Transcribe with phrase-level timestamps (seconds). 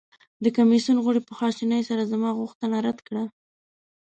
[0.43, 3.23] د کمیسیون غړي په خواشینۍ سره زما غوښتنه رد کړه.